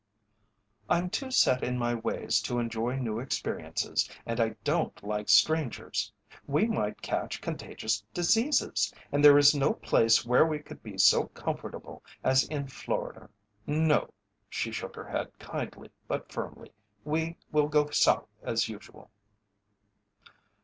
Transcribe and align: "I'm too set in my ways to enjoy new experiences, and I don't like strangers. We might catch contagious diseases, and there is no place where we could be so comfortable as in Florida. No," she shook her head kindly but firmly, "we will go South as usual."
"I'm 0.89 1.11
too 1.11 1.29
set 1.29 1.63
in 1.63 1.77
my 1.77 1.93
ways 1.93 2.41
to 2.41 2.57
enjoy 2.57 2.95
new 2.95 3.19
experiences, 3.19 4.09
and 4.25 4.39
I 4.39 4.55
don't 4.63 5.03
like 5.03 5.29
strangers. 5.29 6.11
We 6.47 6.65
might 6.65 7.03
catch 7.03 7.39
contagious 7.39 8.03
diseases, 8.11 8.91
and 9.11 9.23
there 9.23 9.37
is 9.37 9.53
no 9.53 9.73
place 9.73 10.25
where 10.25 10.43
we 10.43 10.57
could 10.57 10.81
be 10.81 10.97
so 10.97 11.25
comfortable 11.27 12.03
as 12.23 12.45
in 12.45 12.67
Florida. 12.67 13.29
No," 13.67 14.11
she 14.49 14.71
shook 14.71 14.95
her 14.95 15.07
head 15.07 15.37
kindly 15.37 15.91
but 16.07 16.31
firmly, 16.31 16.71
"we 17.03 17.37
will 17.51 17.67
go 17.67 17.91
South 17.91 18.27
as 18.41 18.67
usual." 18.67 19.11